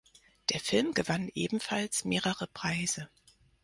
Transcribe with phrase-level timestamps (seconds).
[0.51, 3.07] Der Film gewann ebenfalls mehrere Preise.